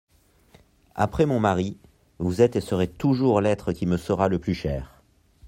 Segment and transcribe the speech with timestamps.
[0.95, 1.77] Après mon mari,
[2.17, 5.03] vous êtes et serez toujours l'être qui me sera le plus cher.